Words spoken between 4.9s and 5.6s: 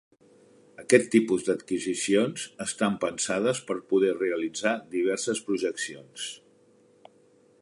diverses